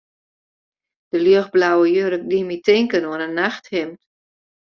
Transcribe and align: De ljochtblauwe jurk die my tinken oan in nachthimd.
De 1.15 1.19
ljochtblauwe 1.23 1.85
jurk 1.95 2.23
die 2.29 2.43
my 2.47 2.57
tinken 2.65 3.07
oan 3.09 3.25
in 3.27 3.37
nachthimd. 3.41 3.99